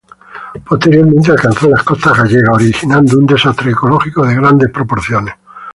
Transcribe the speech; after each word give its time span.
Posteriormente, 0.67 1.29
alcanzaron 1.31 1.71
las 1.75 1.83
costas 1.83 2.17
gallegas, 2.17 2.55
originando 2.55 3.19
un 3.19 3.27
desastre 3.27 3.69
ecológico 3.69 4.25
de 4.25 4.33
grandes 4.33 4.71
proporciones. 4.71 5.35